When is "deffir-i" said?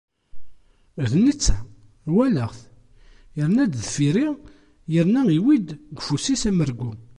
3.81-4.27